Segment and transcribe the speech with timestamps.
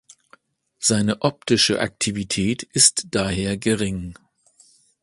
[0.79, 4.15] Seine optische Aktivität ist daher gering.